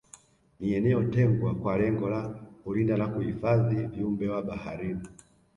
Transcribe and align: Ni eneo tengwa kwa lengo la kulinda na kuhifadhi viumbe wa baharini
Ni 0.59 0.73
eneo 0.73 1.03
tengwa 1.03 1.55
kwa 1.55 1.77
lengo 1.77 2.09
la 2.09 2.29
kulinda 2.63 2.97
na 2.97 3.07
kuhifadhi 3.07 3.85
viumbe 3.87 4.29
wa 4.29 4.41
baharini 4.43 5.07